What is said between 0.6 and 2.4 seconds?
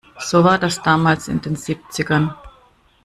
damals in den Siebzigern.